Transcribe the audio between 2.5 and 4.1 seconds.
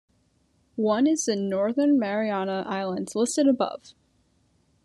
Islands listed above.